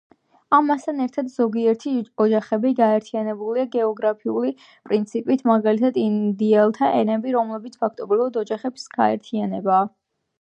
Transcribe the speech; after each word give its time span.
ამასთან 0.57 1.01
ერთად, 1.03 1.27
ზოგიერთი 1.31 1.91
ოჯახები 2.23 2.71
გაერთიანებულია 2.79 3.65
გეოგრაფიული 3.75 4.53
პრინციპით, 4.89 5.43
მაგალითად 5.51 5.99
„ინდიელთა 6.05 6.91
ენები“, 7.03 7.35
რომელიც 7.39 7.77
ფაქტობრივად 7.83 8.41
ოჯახების 8.43 8.89
გაერთიანებაა. 9.01 9.87